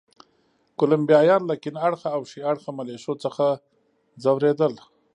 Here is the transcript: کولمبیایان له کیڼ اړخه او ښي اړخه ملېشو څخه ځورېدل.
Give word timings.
کولمبیایان 0.79 1.41
له 1.49 1.55
کیڼ 1.61 1.75
اړخه 1.87 2.09
او 2.15 2.21
ښي 2.29 2.39
اړخه 2.51 2.71
ملېشو 2.79 3.13
څخه 3.23 3.45
ځورېدل. 4.23 4.73